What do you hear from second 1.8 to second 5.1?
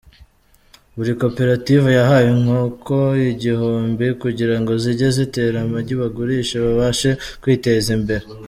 yahawe inkoko igihumbi kugira ngo zijye